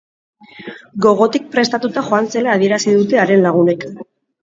Gogotik 1.07 1.45
prestatuta 1.57 2.05
joan 2.09 2.33
zela 2.37 2.59
adierazi 2.59 2.99
dute 3.01 3.25
haren 3.27 3.49
lagunek. 3.51 3.91